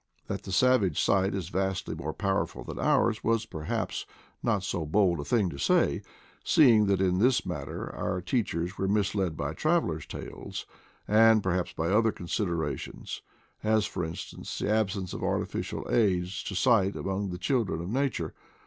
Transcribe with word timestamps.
That 0.25 0.41
the 0.41 0.51
savage 0.51 0.99
sight 0.99 1.35
is 1.35 1.49
vastly 1.49 1.93
more 1.93 2.11
powerful 2.11 2.63
than 2.63 2.79
ours 2.79 3.23
was 3.23 3.45
perhaps 3.45 4.07
not 4.41 4.63
so 4.63 4.83
bold 4.83 5.19
a 5.19 5.23
thing 5.23 5.47
to 5.51 5.59
say, 5.59 6.01
seeing 6.43 6.87
that 6.87 6.99
in 6.99 7.19
this 7.19 7.45
matter 7.45 7.93
our 7.95 8.19
teach 8.19 8.55
ers 8.55 8.79
were 8.79 8.87
misled 8.87 9.37
by 9.37 9.53
travelers' 9.53 10.07
tales, 10.07 10.65
and 11.07 11.43
perhaps 11.43 11.71
by 11.73 11.89
other 11.89 12.11
considerations, 12.11 13.21
as, 13.63 13.85
for 13.85 14.03
instance, 14.03 14.57
the 14.57 14.71
ab 14.71 14.89
sence 14.89 15.13
of 15.13 15.21
artificial 15.23 15.85
aids 15.87 16.41
to 16.45 16.55
sight 16.55 16.95
among 16.95 17.29
the 17.29 17.37
children 17.37 17.79
of 17.79 17.87
nature. 17.89 18.33